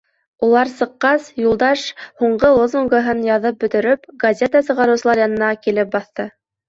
[0.45, 1.83] Улар сыҡҡас, Юлдаш,
[2.23, 6.27] һуңғы лозунгыһын яҙып бөтөрөп, газета сығарыусылар янына килеп баҫты.